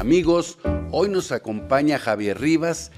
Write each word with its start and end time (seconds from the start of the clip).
Amigos, 0.00 0.56
hoy 0.92 1.10
nos 1.10 1.30
acompaña 1.30 1.98
Javier 1.98 2.40
Rivas. 2.40 2.90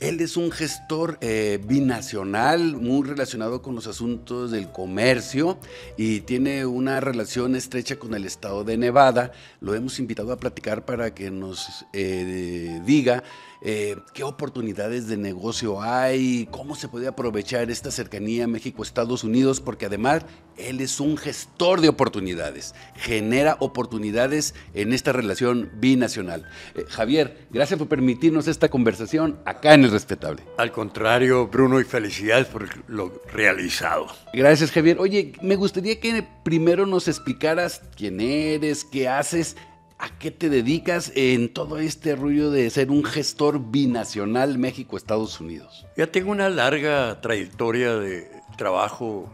Él 0.00 0.20
es 0.20 0.36
un 0.36 0.52
gestor 0.52 1.18
eh, 1.20 1.58
binacional 1.66 2.76
muy 2.76 3.08
relacionado 3.08 3.62
con 3.62 3.74
los 3.74 3.88
asuntos 3.88 4.52
del 4.52 4.70
comercio 4.70 5.58
y 5.96 6.20
tiene 6.20 6.66
una 6.66 7.00
relación 7.00 7.56
estrecha 7.56 7.96
con 7.96 8.14
el 8.14 8.24
estado 8.24 8.62
de 8.62 8.76
Nevada. 8.76 9.32
Lo 9.60 9.74
hemos 9.74 9.98
invitado 9.98 10.32
a 10.32 10.36
platicar 10.36 10.84
para 10.84 11.14
que 11.14 11.32
nos 11.32 11.84
eh, 11.92 12.80
diga 12.86 13.24
eh, 13.60 13.96
qué 14.14 14.22
oportunidades 14.22 15.08
de 15.08 15.16
negocio 15.16 15.82
hay, 15.82 16.46
cómo 16.52 16.76
se 16.76 16.86
puede 16.86 17.08
aprovechar 17.08 17.68
esta 17.72 17.90
cercanía 17.90 18.46
México-Estados 18.46 19.24
Unidos, 19.24 19.60
porque 19.60 19.86
además 19.86 20.24
él 20.56 20.80
es 20.80 21.00
un 21.00 21.16
gestor 21.16 21.80
de 21.80 21.88
oportunidades, 21.88 22.76
genera 22.94 23.56
oportunidades 23.58 24.54
en 24.74 24.92
esta 24.92 25.12
relación 25.12 25.72
binacional. 25.74 26.48
Javier, 26.88 27.48
gracias 27.50 27.78
por 27.78 27.88
permitirnos 27.88 28.46
esta 28.46 28.68
conversación 28.68 29.40
acá 29.44 29.74
en 29.74 29.84
El 29.84 29.87
Respetable. 29.92 30.42
Al 30.56 30.72
contrario, 30.72 31.48
Bruno, 31.48 31.80
y 31.80 31.84
felicidades 31.84 32.46
por 32.46 32.68
lo 32.88 33.22
realizado. 33.32 34.06
Gracias, 34.32 34.70
Javier. 34.70 34.98
Oye, 34.98 35.32
me 35.42 35.56
gustaría 35.56 35.98
que 36.00 36.26
primero 36.42 36.86
nos 36.86 37.08
explicaras 37.08 37.82
quién 37.96 38.20
eres, 38.20 38.84
qué 38.84 39.08
haces 39.08 39.56
¿A 40.00 40.10
qué 40.16 40.30
te 40.30 40.48
dedicas 40.48 41.10
en 41.16 41.52
todo 41.52 41.78
este 41.78 42.14
rollo 42.14 42.52
de 42.52 42.70
ser 42.70 42.92
un 42.92 43.04
gestor 43.04 43.72
binacional 43.72 44.56
México-Estados 44.56 45.40
Unidos? 45.40 45.86
Ya 45.96 46.06
tengo 46.06 46.30
una 46.30 46.48
larga 46.48 47.20
trayectoria 47.20 47.96
de 47.96 48.30
trabajo 48.56 49.28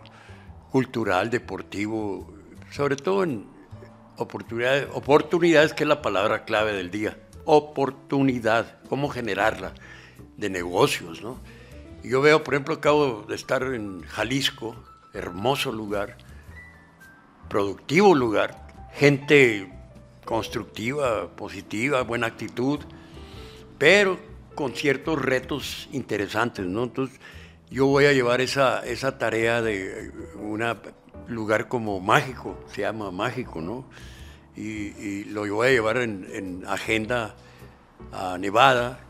cultural, 0.71 1.29
deportivo, 1.29 2.33
sobre 2.71 2.97
todo 2.97 3.25
en 3.25 3.47
oportunidades, 4.17 4.89
oportunidades 4.95 5.75
que 5.75 5.85
es 5.85 5.89
la 5.89 6.01
palabra 6.01 6.47
clave 6.47 6.73
del 6.73 6.91
día. 6.91 7.19
Oportunidad, 7.45 8.79
cómo 8.89 9.11
generarla, 9.11 9.75
de 10.37 10.51
negocios, 10.51 11.23
¿no? 11.23 11.39
Yo 12.03 12.21
veo, 12.21 12.45
por 12.45 12.55
ejemplo, 12.55 12.75
acabo 12.75 13.25
de 13.27 13.35
estar 13.35 13.63
en 13.63 14.03
Jalisco, 14.03 14.77
hermoso 15.15 15.73
lugar, 15.73 16.19
productivo 17.49 18.15
lugar, 18.15 18.67
gente 18.93 19.73
constructiva, 20.25 21.29
positiva, 21.35 22.03
buena 22.03 22.27
actitud, 22.27 22.81
pero 23.79 24.19
con 24.55 24.75
ciertos 24.75 25.21
retos 25.21 25.89
interesantes, 25.93 26.67
¿no? 26.67 26.85
Entonces, 26.85 27.19
yo 27.71 27.87
voy 27.87 28.05
a 28.05 28.13
llevar 28.13 28.41
esa, 28.41 28.85
esa 28.85 29.19
tarea 29.19 29.63
de 29.63 30.13
un 30.37 30.63
lugar 31.29 31.69
como 31.69 32.01
mágico, 32.01 32.63
se 32.73 32.83
llama 32.83 33.11
mágico, 33.11 33.61
¿no? 33.61 33.87
Y, 34.57 35.25
lo 35.25 35.41
voy 35.53 35.69
a 35.69 35.71
llevar 35.71 35.97
en, 35.97 36.29
en, 36.33 36.65
agenda 36.67 37.35
a 38.13 38.39
Nevada 38.39 39.01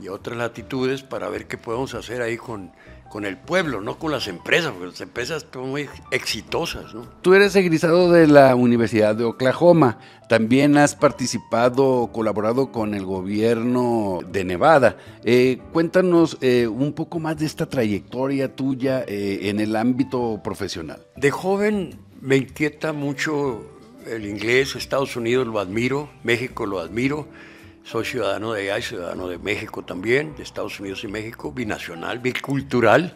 y 0.00 0.08
otras 0.08 0.36
latitudes 0.36 1.02
para 1.02 1.28
ver 1.28 1.46
qué 1.46 1.58
podemos 1.58 1.94
hacer 1.94 2.22
ahí 2.22 2.36
con, 2.36 2.72
con 3.14 3.24
el 3.24 3.36
pueblo, 3.36 3.80
no 3.80 3.96
con 3.96 4.10
las 4.10 4.26
empresas, 4.26 4.72
porque 4.72 4.88
las 4.88 5.00
empresas 5.00 5.46
son 5.52 5.70
muy 5.70 5.88
exitosas. 6.10 6.92
¿no? 6.94 7.06
Tú 7.22 7.34
eres 7.34 7.54
egresado 7.54 8.10
de 8.10 8.26
la 8.26 8.56
Universidad 8.56 9.14
de 9.14 9.22
Oklahoma, 9.22 9.98
también 10.28 10.76
has 10.76 10.96
participado, 10.96 12.10
colaborado 12.12 12.72
con 12.72 12.92
el 12.92 13.04
gobierno 13.04 14.18
de 14.28 14.44
Nevada. 14.44 14.96
Eh, 15.22 15.60
cuéntanos 15.72 16.38
eh, 16.40 16.66
un 16.66 16.92
poco 16.92 17.20
más 17.20 17.38
de 17.38 17.46
esta 17.46 17.66
trayectoria 17.66 18.56
tuya 18.56 19.04
eh, 19.06 19.42
en 19.42 19.60
el 19.60 19.76
ámbito 19.76 20.40
profesional. 20.42 21.06
De 21.14 21.30
joven 21.30 21.96
me 22.20 22.36
inquieta 22.36 22.92
mucho 22.92 23.62
el 24.06 24.26
inglés, 24.26 24.74
Estados 24.74 25.14
Unidos 25.14 25.46
lo 25.46 25.60
admiro, 25.60 26.10
México 26.24 26.66
lo 26.66 26.80
admiro 26.80 27.28
soy 27.84 28.04
ciudadano 28.06 28.54
de 28.54 28.62
allá 28.62 28.78
y 28.78 28.82
ciudadano 28.82 29.28
de 29.28 29.38
México 29.38 29.84
también, 29.84 30.34
de 30.36 30.42
Estados 30.42 30.80
Unidos 30.80 31.04
y 31.04 31.08
México, 31.08 31.52
binacional, 31.52 32.18
bicultural. 32.18 33.14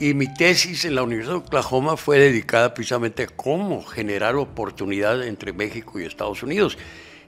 Y 0.00 0.14
mi 0.14 0.32
tesis 0.32 0.86
en 0.86 0.94
la 0.94 1.02
Universidad 1.02 1.34
de 1.34 1.40
Oklahoma 1.40 1.96
fue 1.96 2.18
dedicada 2.18 2.72
precisamente 2.72 3.24
a 3.24 3.26
cómo 3.26 3.84
generar 3.84 4.36
oportunidad 4.36 5.24
entre 5.26 5.52
México 5.52 6.00
y 6.00 6.04
Estados 6.04 6.42
Unidos. 6.42 6.78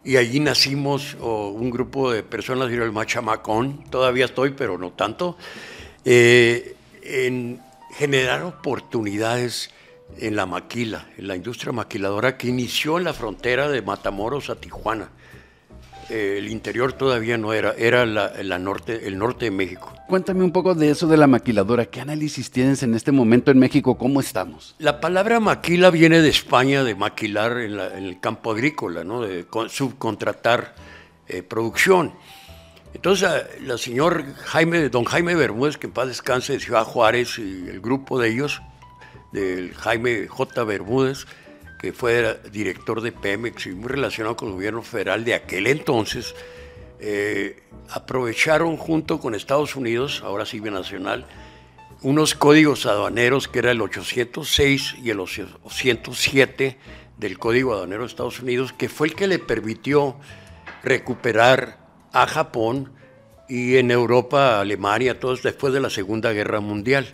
Y 0.03 0.17
allí 0.17 0.41
nacimos 0.41 1.15
un 1.21 1.71
grupo 1.71 2.11
de 2.11 2.23
personas, 2.23 2.71
yo 2.71 2.83
el 2.83 2.93
machamacón, 2.93 3.85
todavía 3.91 4.25
estoy, 4.25 4.51
pero 4.51 4.79
no 4.79 4.93
tanto, 4.93 5.37
eh, 6.05 6.75
en 7.03 7.61
generar 7.93 8.43
oportunidades 8.43 9.71
en 10.19 10.37
la 10.37 10.47
maquila, 10.47 11.11
en 11.19 11.29
la 11.29 11.37
industria 11.37 11.73
maquiladora 11.73 12.39
que 12.39 12.49
inició 12.49 12.99
en 12.99 13.05
la 13.05 13.13
frontera 13.13 13.69
de 13.69 13.83
Matamoros 13.83 14.49
a 14.49 14.57
Tijuana 14.57 15.11
el 16.09 16.49
interior 16.49 16.93
todavía 16.93 17.37
no 17.37 17.53
era, 17.53 17.73
era 17.73 18.07
la, 18.07 18.59
norte, 18.59 19.07
el 19.07 19.19
norte 19.19 19.47
de 19.47 19.51
México. 19.51 19.93
Cuéntame 20.09 20.45
un 20.45 20.53
poco 20.53 20.75
de 20.75 20.91
eso 20.91 21.07
de 21.07 21.17
la 21.17 21.27
maquiladora. 21.27 21.87
¿Qué 21.87 22.01
análisis 22.01 22.51
tienes 22.51 22.83
en 22.83 22.95
este 22.95 23.13
momento 23.13 23.51
en 23.51 23.59
México? 23.59 23.99
¿Cómo 23.99 24.21
estamos? 24.21 24.75
La 24.79 25.01
palabra 25.01 25.41
maquila 25.41 25.91
viene 25.91 26.21
de 26.21 26.29
España, 26.29 26.85
de 26.85 26.95
maquilar 26.95 27.59
en, 27.59 27.79
el 27.79 28.21
campo 28.21 28.53
agrícola, 28.53 29.05
¿no? 29.05 29.23
de 29.23 29.47
subcontratar 29.69 30.75
eh, 31.29 31.43
producción. 31.43 32.13
Entonces, 32.95 33.29
la 33.61 33.77
señor 33.77 34.25
Jaime, 34.45 34.89
don 34.89 35.05
Jaime 35.05 35.35
Bermúdez, 35.35 35.77
que 35.77 35.87
en 35.87 35.93
paz 35.93 36.09
descanse 36.09 36.55
de 36.55 36.61
Ciudad 36.61 36.85
Juárez 36.85 37.39
y 37.39 37.69
el 37.69 37.81
grupo 37.81 38.19
de 38.19 38.31
ellos, 38.31 38.63
del 39.33 39.75
Jaime 39.75 40.29
J. 40.29 40.65
Bermúdez, 40.65 41.27
que 41.79 41.93
fue 41.93 42.41
director 42.53 43.01
de 43.01 43.13
Pemex 43.13 43.67
y 43.67 43.71
muy 43.71 43.89
relacionado 43.89 44.37
con 44.37 44.49
el 44.49 44.55
gobierno 44.55 44.83
federal 44.83 45.25
de 45.25 45.35
aquel 45.35 45.67
entonces, 45.67 46.35
eh, 47.01 47.63
aprovecharon 47.91 48.77
junto 48.77 49.21
con 49.21 49.35
Estados 49.35 49.77
Unidos, 49.77 50.23
ahora 50.25 50.47
sí 50.47 50.61
nacional, 50.61 51.27
unos 52.03 52.35
códigos 52.35 52.87
aduaneros 52.87 53.49
que 53.49 53.59
era 53.59 53.71
el 53.71 53.81
806 53.81 54.97
y 55.03 55.11
el 55.11 55.21
807 55.21 56.79
del 57.19 57.39
Código 57.39 57.75
Aduanero 57.75 58.03
de 58.03 58.09
Estados 58.09 58.41
Unidos, 58.41 58.73
que 58.73 58.89
fue 58.89 59.09
el 59.09 59.15
que 59.15 59.27
le 59.27 59.39
permitió 59.39 60.17
recuperar 60.83 61.79
a 62.13 62.27
Japón 62.27 62.93
y 63.49 63.77
en 63.77 63.91
Europa, 63.91 64.61
Alemania, 64.61 65.21
todos 65.21 65.43
después 65.43 65.73
de 65.73 65.81
la 65.81 65.91
Segunda 65.91 66.33
Guerra 66.33 66.61
Mundial 66.61 67.13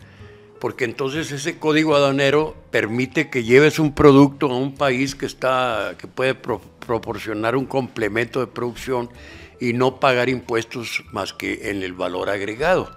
porque 0.63 0.85
entonces 0.85 1.33
ese 1.33 1.59
código 1.59 1.97
aduanero 1.97 2.55
permite 2.71 3.29
que 3.29 3.43
lleves 3.43 3.81
un 3.81 3.97
producto 3.97 4.47
a 4.47 4.57
un 4.57 4.77
país 4.77 5.17
que 5.17 5.27
está 5.27 5.97
que 5.99 6.07
puede 6.07 6.37
proporcionar 6.37 7.57
un 7.57 7.67
complemento 7.67 8.39
de 8.39 8.47
producción 8.47 9.11
y 9.59 9.73
no 9.73 9.99
pagar 9.99 10.29
impuestos 10.29 11.03
más 11.11 11.33
que 11.33 11.69
en 11.71 11.83
el 11.83 11.95
valor 11.95 12.31
agregado. 12.31 12.95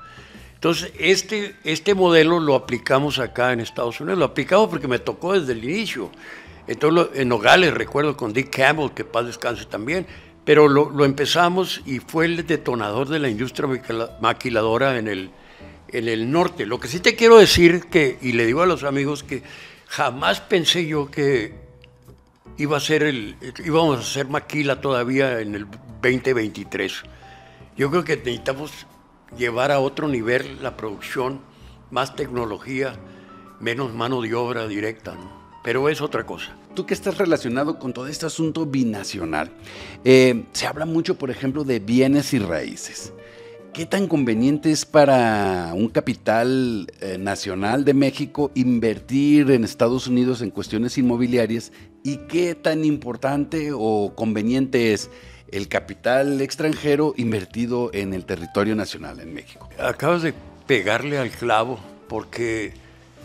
Entonces, 0.53 0.93
este, 0.99 1.55
este 1.63 1.95
modelo 1.95 2.39
lo 2.39 2.53
aplicamos 2.53 3.17
acá 3.17 3.51
en 3.51 3.61
Estados 3.61 3.99
Unidos, 3.99 4.19
lo 4.19 4.25
aplicamos 4.25 4.69
porque 4.69 4.87
me 4.87 4.99
tocó 4.99 5.33
desde 5.33 5.53
el 5.53 5.63
inicio. 5.63 6.11
Entonces, 6.67 7.19
en 7.19 7.29
Nogales, 7.29 7.73
recuerdo 7.73 8.15
con 8.15 8.31
Dick 8.31 8.55
Campbell, 8.55 8.91
que 8.91 9.05
paz 9.05 9.25
descanse 9.25 9.65
también, 9.65 10.05
pero 10.43 10.67
lo, 10.67 10.91
lo 10.91 11.03
empezamos 11.03 11.81
y 11.87 11.97
fue 11.97 12.25
el 12.25 12.45
detonador 12.45 13.09
de 13.09 13.17
la 13.17 13.27
industria 13.27 13.67
maquiladora 14.21 14.99
en 14.99 15.07
el, 15.07 15.31
en 15.90 16.07
el 16.07 16.31
norte. 16.31 16.66
Lo 16.66 16.79
que 16.79 16.88
sí 16.88 17.00
te 17.00 17.16
quiero 17.16 17.38
decir 17.38 17.85
que, 17.85 18.18
y 18.22 18.34
le 18.34 18.46
digo 18.46 18.62
a 18.62 18.66
los 18.66 18.84
amigos 18.84 19.23
que 19.23 19.44
jamás 19.88 20.41
pensé 20.41 20.85
yo 20.85 21.09
que 21.09 21.53
iba 22.57 22.78
a 22.78 22.79
ser 22.79 23.03
el, 23.03 23.35
íbamos 23.63 23.97
a 23.97 24.01
hacer 24.01 24.28
maquila 24.28 24.81
todavía 24.81 25.40
en 25.41 25.56
el 25.56 25.68
2023. 26.01 27.03
Yo 27.78 27.90
creo 27.91 28.03
que 28.03 28.18
necesitamos 28.18 28.72
llevar 29.38 29.72
a 29.72 29.79
otro 29.79 30.07
nivel 30.07 30.62
la 30.62 30.78
producción, 30.78 31.41
más 31.91 32.16
tecnología, 32.16 32.96
menos 33.59 33.94
mano 33.94 34.22
de 34.22 34.34
obra 34.34 34.67
directa, 34.67 35.16
pero 35.63 35.90
es 35.90 36.02
otra 36.02 36.25
cosa. 36.25 36.56
Tú 36.73 36.85
que 36.85 36.94
estás 36.94 37.17
relacionado 37.17 37.79
con 37.79 37.93
todo 37.93 38.08
este 38.08 38.26
asunto 38.26 38.66
binacional, 38.66 39.52
eh, 40.03 40.46
se 40.52 40.67
habla 40.67 40.85
mucho, 40.85 41.17
por 41.17 41.31
ejemplo, 41.31 41.64
de 41.64 41.79
bienes 41.79 42.34
y 42.34 42.40
raíces. 42.40 43.14
¿Qué 43.75 43.85
tan 43.85 44.07
conveniente 44.07 44.72
es 44.72 44.85
para 44.85 45.73
un 45.73 45.89
capital 45.89 46.89
eh, 47.01 47.17
nacional 47.19 47.83
de 47.83 47.93
México 47.93 48.49
invertir 48.55 49.51
en 49.51 49.66
Estados 49.66 50.07
Unidos 50.07 50.41
en 50.41 50.49
cuestiones 50.49 50.97
inmobiliarias? 50.97 51.73
¿Y 52.01 52.19
qué 52.29 52.55
tan 52.55 52.85
importante 52.85 53.72
o 53.73 54.13
conveniente 54.16 54.93
es 54.93 55.09
el 55.51 55.67
capital 55.67 56.39
extranjero 56.39 57.13
invertido 57.17 57.89
en 57.93 58.13
el 58.13 58.23
territorio 58.23 58.77
nacional 58.77 59.19
en 59.19 59.33
México? 59.33 59.67
Acabas 59.78 60.21
de 60.21 60.33
pegarle 60.66 61.17
al 61.17 61.31
clavo 61.31 61.78
porque 62.07 62.71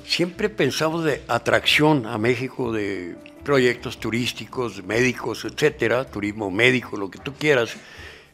siempre 0.04 0.48
pensamos 0.48 1.04
de 1.04 1.22
atracción 1.28 2.06
a 2.06 2.18
México 2.18 2.72
de 2.72 3.14
proyectos 3.44 4.00
turísticos, 4.00 4.82
médicos, 4.82 5.44
etcétera, 5.44 6.06
turismo 6.06 6.50
médico, 6.50 6.96
lo 6.96 7.08
que 7.08 7.20
tú 7.20 7.34
quieras 7.34 7.76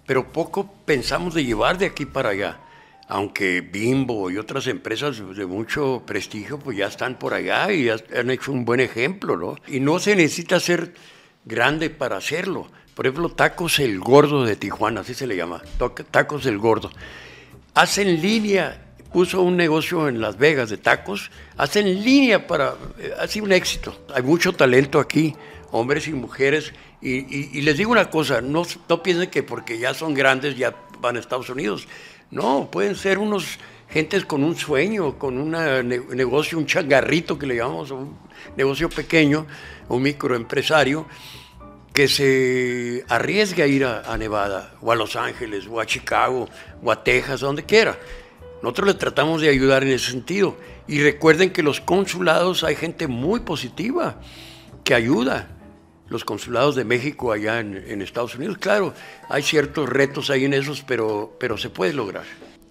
pero 0.06 0.32
poco 0.32 0.72
pensamos 0.84 1.34
de 1.34 1.44
llevar 1.44 1.78
de 1.78 1.86
aquí 1.86 2.06
para 2.06 2.30
allá. 2.30 2.60
Aunque 3.08 3.60
Bimbo 3.60 4.30
y 4.30 4.38
otras 4.38 4.66
empresas 4.66 5.22
de 5.36 5.46
mucho 5.46 6.02
prestigio 6.06 6.58
pues 6.58 6.76
ya 6.76 6.86
están 6.86 7.16
por 7.16 7.34
allá 7.34 7.70
y 7.72 7.88
han 7.88 8.30
hecho 8.30 8.50
un 8.50 8.64
buen 8.64 8.80
ejemplo, 8.80 9.36
¿no? 9.36 9.56
Y 9.68 9.78
no 9.80 9.98
se 9.98 10.16
necesita 10.16 10.58
ser 10.58 10.94
grande 11.44 11.90
para 11.90 12.16
hacerlo. 12.16 12.68
Por 12.94 13.06
ejemplo, 13.06 13.28
Tacos 13.28 13.78
el 13.78 14.00
Gordo 14.00 14.44
de 14.44 14.56
Tijuana, 14.56 15.02
así 15.02 15.14
se 15.14 15.26
le 15.26 15.36
llama, 15.36 15.62
Tacos 16.10 16.46
el 16.46 16.58
Gordo. 16.58 16.90
Hacen 17.74 18.22
línea, 18.22 18.86
puso 19.12 19.42
un 19.42 19.56
negocio 19.56 20.08
en 20.08 20.20
Las 20.20 20.38
Vegas 20.38 20.70
de 20.70 20.78
tacos, 20.78 21.30
hacen 21.56 22.04
línea 22.04 22.46
para, 22.46 22.74
eh, 22.98 23.12
ha 23.18 23.26
sido 23.26 23.46
un 23.46 23.52
éxito. 23.52 24.06
Hay 24.14 24.22
mucho 24.22 24.52
talento 24.52 24.98
aquí, 24.98 25.34
hombres 25.78 26.08
y 26.08 26.12
mujeres, 26.12 26.72
y, 27.00 27.60
les 27.60 27.76
digo 27.76 27.92
una 27.92 28.10
cosa, 28.10 28.40
no, 28.40 28.64
piensen 29.02 29.30
que 29.30 29.42
porque 29.42 29.78
ya 29.78 29.94
son 29.94 30.14
grandes 30.14 30.56
ya 30.56 30.74
van 31.00 31.16
a 31.16 31.20
Estados 31.20 31.48
Unidos. 31.50 31.86
No, 32.30 32.68
pueden 32.70 32.96
ser 32.96 33.18
unos 33.18 33.58
gentes 33.88 34.24
con 34.24 34.42
un 34.42 34.56
sueño, 34.56 35.18
con 35.18 35.38
un 35.38 35.50
negocio, 36.16 36.58
un 36.58 36.66
changarrito 36.66 37.38
que 37.38 37.46
le 37.46 37.56
llamamos, 37.56 37.90
un 37.90 38.16
negocio 38.56 38.88
pequeño, 38.88 39.46
un 39.88 40.02
microempresario, 40.02 41.06
que 41.92 42.08
se 42.08 43.04
arriesgue 43.08 43.62
a 43.62 43.66
ir 43.66 43.84
a, 43.84 44.16
Nevada, 44.18 44.74
o 44.82 44.92
a 44.92 44.94
Los 44.94 45.16
Ángeles, 45.16 45.66
o 45.66 45.80
a 45.80 45.86
Chicago, 45.86 46.48
o 46.82 46.92
a 46.92 47.02
Texas, 47.02 47.40
donde 47.40 47.64
quiera. 47.64 47.98
Nosotros 48.62 48.88
le 48.88 48.94
tratamos 48.94 49.40
de 49.40 49.48
ayudar 49.48 49.82
en 49.82 49.90
ese 49.90 50.10
sentido. 50.10 50.56
Y 50.88 51.00
recuerden 51.02 51.50
que 51.50 51.62
los 51.62 51.80
consulados 51.80 52.64
hay 52.64 52.76
gente 52.76 53.06
muy 53.06 53.40
positiva 53.40 54.20
que 54.84 54.94
ayuda. 54.94 55.55
Los 56.08 56.24
consulados 56.24 56.76
de 56.76 56.84
México 56.84 57.32
allá 57.32 57.60
en, 57.60 58.00
Estados 58.00 58.36
Unidos, 58.36 58.58
claro, 58.58 58.94
hay 59.28 59.42
ciertos 59.42 59.88
retos 59.88 60.30
ahí 60.30 60.44
en 60.44 60.54
esos, 60.54 60.82
pero, 60.82 61.36
pero 61.40 61.58
se 61.58 61.68
puede 61.68 61.92
lograr 61.92 62.24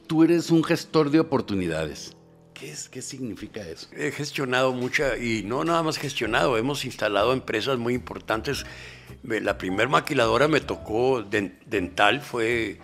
tú 0.07 0.23
eres 0.23 0.51
un 0.51 0.63
gestor 0.63 1.09
de 1.09 1.19
oportunidades. 1.19 2.15
¿Qué, 2.53 2.71
es, 2.71 2.87
¿Qué 2.87 3.01
significa 3.01 3.61
eso? 3.61 3.89
He 3.95 4.11
gestionado 4.11 4.71
mucha, 4.71 5.17
y 5.17 5.43
no 5.43 5.65
nada 5.65 5.83
más 5.83 5.97
gestionado, 5.97 6.57
hemos 6.57 6.85
instalado 6.85 7.33
empresas 7.33 7.77
muy 7.77 7.93
importantes. 7.93 8.65
La 9.23 9.57
primera 9.57 9.89
maquiladora 9.89 10.47
me 10.47 10.61
tocó 10.61 11.21
dental, 11.21 12.21
fue 12.21 12.79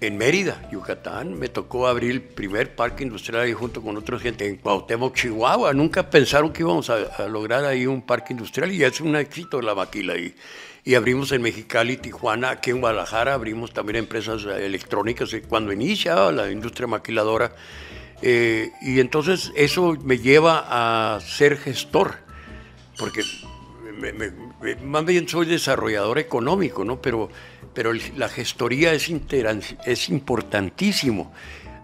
en 0.00 0.16
Mérida, 0.16 0.68
Yucatán. 0.70 1.38
Me 1.38 1.48
tocó 1.48 1.86
abrir 1.86 2.10
el 2.12 2.22
primer 2.22 2.74
parque 2.74 3.04
industrial 3.04 3.42
ahí 3.42 3.52
junto 3.52 3.82
con 3.82 3.96
otra 3.96 4.18
gente 4.18 4.46
en 4.46 4.56
Cuauhtémoc, 4.56 5.14
Chihuahua. 5.14 5.72
Nunca 5.72 6.08
pensaron 6.08 6.52
que 6.52 6.62
íbamos 6.62 6.90
a, 6.90 7.28
lograr 7.28 7.64
ahí 7.64 7.86
un 7.86 8.02
parque 8.02 8.32
industrial 8.32 8.72
y 8.72 8.84
es 8.84 9.00
un 9.00 9.16
éxito 9.16 9.60
la 9.60 9.74
maquila 9.74 10.14
ahí 10.14 10.34
y 10.84 10.94
abrimos 10.94 11.32
en 11.32 11.42
Mexicali, 11.42 11.98
Tijuana, 11.98 12.48
aquí 12.50 12.70
en 12.70 12.80
Guadalajara 12.80 13.34
abrimos 13.34 13.74
también 13.74 13.96
empresas 13.96 14.44
electrónicas 14.44 15.30
eh, 15.34 15.42
cuando 15.42 15.70
inicia 15.70 16.32
la 16.32 16.50
industria 16.50 16.86
maquiladora. 16.86 17.52
Eh, 18.22 18.70
y 18.80 18.98
entonces 18.98 19.52
eso 19.54 19.98
me 20.02 20.18
lleva 20.18 20.64
a 20.66 21.20
ser 21.20 21.58
gestor, 21.58 22.16
porque 22.96 23.22
más 24.84 25.04
bien 25.04 25.28
soy 25.28 25.46
desarrollador 25.46 26.18
económico, 26.18 26.84
¿no? 26.84 27.00
Pero, 27.00 27.28
pero 27.74 27.92
la 28.16 28.28
gestoría 28.28 28.92
es, 28.92 29.10
es 29.86 30.08
importantísimo. 30.08 31.32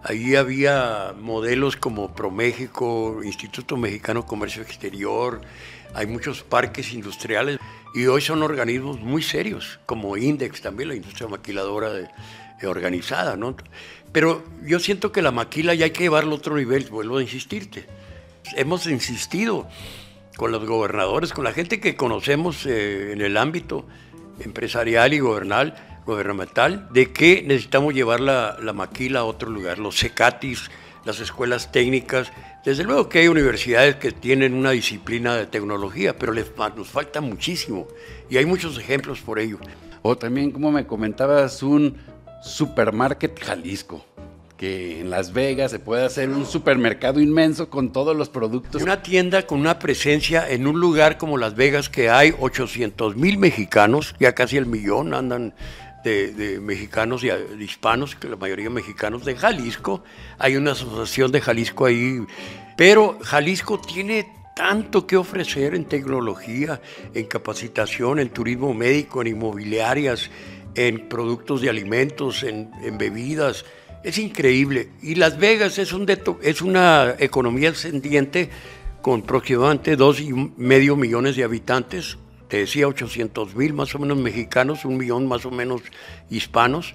Ahí 0.03 0.35
había 0.35 1.15
modelos 1.19 1.77
como 1.77 2.13
ProMéxico, 2.13 3.21
Instituto 3.23 3.75
Mexicano 3.75 4.21
de 4.21 4.27
Comercio 4.27 4.61
Exterior, 4.61 5.41
hay 5.95 6.05
muchos 6.07 6.43
parques 6.43 6.93
industriales 6.93 7.57
y 7.93 8.05
hoy 8.05 8.21
son 8.21 8.43
organismos 8.43 8.99
muy 8.99 9.23
serios, 9.23 9.79
como 9.85 10.17
Index 10.17 10.61
también, 10.61 10.89
la 10.89 10.95
industria 10.95 11.27
maquiladora 11.27 12.11
organizada, 12.63 13.37
¿no? 13.37 13.55
Pero 14.11 14.43
yo 14.63 14.79
siento 14.79 15.11
que 15.11 15.21
la 15.21 15.31
maquila 15.31 15.73
ya 15.73 15.85
hay 15.85 15.91
que 15.91 16.03
llevarlo 16.03 16.33
a 16.33 16.35
otro 16.35 16.55
nivel, 16.55 16.85
vuelvo 16.89 17.17
a 17.17 17.21
insistirte. 17.21 17.85
Hemos 18.55 18.85
insistido 18.87 19.67
con 20.35 20.51
los 20.51 20.65
gobernadores, 20.65 21.33
con 21.33 21.43
la 21.43 21.51
gente 21.51 21.79
que 21.79 21.95
conocemos 21.95 22.65
eh, 22.65 23.13
en 23.13 23.21
el 23.21 23.37
ámbito 23.37 23.85
empresarial 24.39 25.13
y 25.13 25.19
gobernal, 25.19 25.75
gubernamental, 26.05 26.89
de 26.91 27.11
que 27.11 27.43
necesitamos 27.45 27.93
llevar 27.93 28.19
la, 28.19 28.57
la 28.61 28.73
maquila 28.73 29.21
a 29.21 29.23
otro 29.23 29.49
lugar, 29.49 29.79
los 29.79 29.97
CECATIS, 29.97 30.69
las 31.05 31.19
escuelas 31.19 31.71
técnicas. 31.71 32.31
Desde 32.65 32.83
luego 32.83 33.07
que 33.07 33.19
hay 33.19 33.27
universidades 33.27 33.95
que 33.95 34.11
tienen 34.11 34.53
una 34.53 34.71
disciplina 34.71 35.35
de 35.35 35.45
tecnología, 35.45 36.17
pero 36.17 36.33
les, 36.33 36.51
nos 36.75 36.89
falta 36.89 37.21
muchísimo 37.21 37.87
y 38.29 38.37
hay 38.37 38.45
muchos 38.45 38.77
ejemplos 38.77 39.21
por 39.21 39.39
ello. 39.39 39.59
O 40.01 40.17
también, 40.17 40.51
como 40.51 40.71
me 40.71 40.85
comentabas, 40.85 41.63
un 41.63 41.97
supermarket 42.43 43.39
Jalisco 43.39 44.05
que 44.57 45.01
en 45.01 45.09
Las 45.09 45.33
Vegas 45.33 45.71
se 45.71 45.79
puede 45.79 46.05
hacer 46.05 46.29
un 46.29 46.45
supermercado 46.45 47.19
inmenso 47.19 47.69
con 47.69 47.91
todos 47.91 48.15
los 48.15 48.29
productos. 48.29 48.81
Una 48.81 49.01
tienda 49.01 49.45
con 49.45 49.59
una 49.59 49.79
presencia 49.79 50.49
en 50.49 50.67
un 50.67 50.79
lugar 50.79 51.17
como 51.17 51.37
Las 51.37 51.55
Vegas 51.55 51.89
que 51.89 52.09
hay 52.09 52.33
800 52.39 53.15
mil 53.15 53.37
mexicanos, 53.37 54.15
ya 54.19 54.33
casi 54.33 54.57
el 54.57 54.65
millón 54.65 55.13
andan 55.13 55.53
de, 56.05 56.59
mexicanos 56.61 57.23
y 57.23 57.27
de 57.27 57.63
hispanos, 57.63 58.15
que 58.15 58.29
la 58.29 58.35
mayoría 58.35 58.69
mexicanos 58.69 59.25
de 59.25 59.35
Jalisco. 59.35 60.03
Hay 60.37 60.55
una 60.55 60.71
asociación 60.71 61.31
de 61.31 61.41
Jalisco 61.41 61.85
ahí, 61.85 62.19
pero 62.77 63.17
Jalisco 63.21 63.79
tiene 63.79 64.27
tanto 64.55 65.05
que 65.05 65.17
ofrecer 65.17 65.75
en 65.75 65.85
tecnología, 65.85 66.81
en 67.13 67.25
capacitación, 67.25 68.19
en 68.19 68.29
turismo 68.29 68.73
médico, 68.73 69.21
en 69.21 69.27
inmobiliarias, 69.27 70.29
en 70.75 71.09
productos 71.09 71.61
de 71.61 71.69
alimentos, 71.69 72.43
en, 72.43 72.71
bebidas. 72.97 73.65
Es 74.05 74.19
increíble. 74.19 74.89
Y 75.01 75.15
Las 75.15 75.39
Vegas 75.39 75.79
es, 75.79 75.91
un 75.91 76.05
es 76.43 76.61
una 76.61 77.15
economía 77.17 77.71
ascendiente 77.71 78.51
con 79.01 79.21
aproximadamente 79.21 79.95
dos 79.95 80.21
y 80.21 80.31
medio 80.31 80.95
millones 80.95 81.35
de 81.35 81.43
habitantes, 81.43 82.19
te 82.47 82.57
decía 82.57 82.87
800 82.87 83.55
mil 83.55 83.73
más 83.73 83.95
o 83.95 83.99
menos 83.99 84.19
mexicanos, 84.19 84.85
un 84.85 84.97
millón 84.97 85.27
más 85.27 85.43
o 85.47 85.49
menos 85.49 85.81
hispanos, 86.29 86.93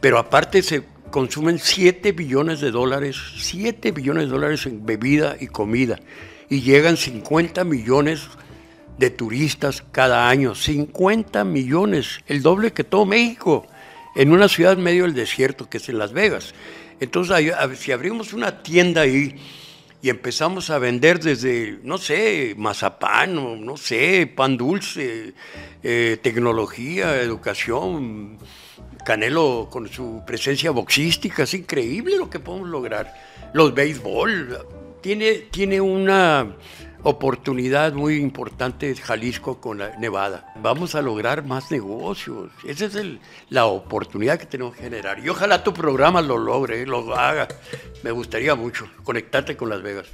pero 0.00 0.18
aparte 0.18 0.60
se 0.62 0.82
consumen 1.12 1.60
7 1.60 2.10
billones 2.10 2.60
de 2.60 2.72
dólares, 2.72 3.16
7 3.36 3.92
billones 3.92 4.24
de 4.24 4.30
dólares 4.30 4.66
en 4.66 4.84
bebida 4.84 5.36
y 5.38 5.46
comida, 5.46 6.00
y 6.50 6.62
llegan 6.62 6.96
50 6.96 7.62
millones 7.62 8.26
de 8.98 9.10
turistas 9.10 9.84
cada 9.92 10.28
año, 10.28 10.56
50 10.56 11.44
millones, 11.44 12.18
el 12.26 12.42
doble 12.42 12.72
que 12.72 12.82
todo 12.82 13.06
México, 13.06 13.68
en 14.14 14.32
una 14.32 14.48
ciudad 14.48 14.76
medio 14.76 15.04
del 15.04 15.14
desierto 15.14 15.68
que 15.68 15.78
es 15.78 15.88
en 15.88 15.98
Las 15.98 16.12
Vegas. 16.12 16.54
Entonces, 17.00 17.54
si 17.78 17.92
abrimos 17.92 18.32
una 18.32 18.62
tienda 18.62 19.02
ahí, 19.02 19.36
y 20.00 20.10
empezamos 20.10 20.70
a 20.70 20.78
vender 20.78 21.18
desde, 21.18 21.78
no 21.82 21.98
sé, 21.98 22.54
mazapán, 22.56 23.64
no 23.64 23.76
sé, 23.76 24.32
pan 24.32 24.56
dulce, 24.56 25.34
eh, 25.82 26.18
tecnología, 26.22 27.20
educación, 27.20 28.38
Canelo 29.04 29.68
con 29.70 29.88
su 29.88 30.22
presencia 30.26 30.70
boxística, 30.70 31.44
es 31.44 31.54
increíble 31.54 32.16
lo 32.16 32.28
que 32.28 32.38
podemos 32.38 32.68
lograr. 32.68 33.12
Los 33.54 33.74
béisbol, 33.74 34.66
tiene, 35.00 35.32
tiene 35.50 35.80
una 35.80 36.56
oportunidad 37.02 37.92
muy 37.92 38.16
importante 38.16 38.94
Jalisco 38.94 39.60
con 39.60 39.78
Nevada. 39.98 40.52
Vamos 40.60 40.94
a 40.94 41.02
lograr 41.02 41.44
más 41.44 41.70
negocios. 41.70 42.50
Esa 42.64 42.86
es 42.86 42.98
la 43.50 43.66
oportunidad 43.66 44.38
que 44.38 44.46
tenemos 44.46 44.74
que 44.74 44.82
generar. 44.82 45.18
Y 45.18 45.28
ojalá 45.28 45.62
tu 45.62 45.72
programa 45.72 46.20
lo 46.22 46.38
logre, 46.38 46.86
lo 46.86 47.14
haga. 47.14 47.48
Me 48.02 48.10
gustaría 48.10 48.54
mucho 48.54 48.88
conectarte 49.04 49.56
con 49.56 49.68
Las 49.68 49.82
Vegas 49.82 50.06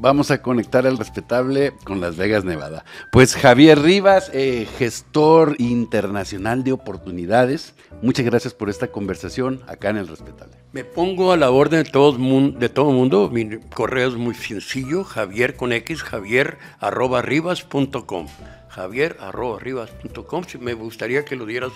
vamos 0.00 0.30
a 0.30 0.42
conectar 0.42 0.86
al 0.86 0.98
respetable 0.98 1.72
con 1.84 2.00
Las 2.00 2.16
Vegas, 2.16 2.44
Nevada. 2.44 2.84
Pues 3.10 3.34
Javier 3.34 3.80
Rivas, 3.80 4.30
eh, 4.32 4.66
gestor 4.78 5.56
internacional 5.58 6.64
de 6.64 6.72
oportunidades, 6.72 7.74
muchas 8.02 8.24
gracias 8.24 8.54
por 8.54 8.68
esta 8.68 8.88
conversación 8.88 9.62
acá 9.66 9.90
en 9.90 9.98
el 9.98 10.08
respetable. 10.08 10.56
Me 10.72 10.84
pongo 10.84 11.32
a 11.32 11.36
la 11.36 11.50
orden 11.50 11.84
de 11.84 11.90
todo, 11.90 12.12
de 12.12 12.68
todo 12.68 12.90
mundo, 12.92 13.30
mi 13.32 13.58
correo 13.74 14.08
es 14.08 14.14
muy 14.14 14.34
sencillo, 14.34 15.04
javier 15.04 15.56
con 15.56 15.72
x, 15.72 16.02
javier 16.02 16.58
arroba 16.80 17.22
rivas.com, 17.22 18.26
javier 18.68 19.16
arroba 19.20 19.58
rivas.com, 19.58 20.44
si 20.44 20.58
me 20.58 20.74
gustaría 20.74 21.24
que 21.24 21.36
lo 21.36 21.46
dieras. 21.46 21.72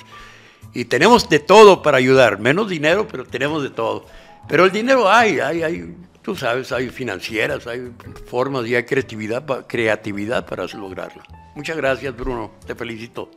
Y 0.74 0.84
tenemos 0.84 1.28
de 1.28 1.40
todo 1.40 1.82
para 1.82 1.98
ayudar, 1.98 2.38
menos 2.38 2.68
dinero, 2.68 3.08
pero 3.08 3.24
tenemos 3.24 3.62
de 3.62 3.70
todo. 3.70 4.06
Pero 4.48 4.64
el 4.64 4.72
dinero 4.72 5.10
hay, 5.10 5.40
hay, 5.40 5.62
hay 5.62 5.94
Tú 6.22 6.36
sabes, 6.36 6.70
hay 6.70 6.88
financieras, 6.88 7.66
hay 7.66 7.92
formas 8.26 8.66
y 8.66 8.76
hay 8.76 8.84
creatividad, 8.84 9.66
creatividad 9.66 10.46
para 10.46 10.66
lograrlo. 10.68 11.22
Muchas 11.56 11.76
gracias, 11.76 12.16
Bruno. 12.16 12.52
Te 12.64 12.76
felicito. 12.76 13.28